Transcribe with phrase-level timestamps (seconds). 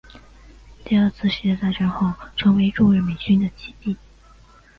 [0.83, 3.95] 第二次世界大战后成为驻日美军的基地。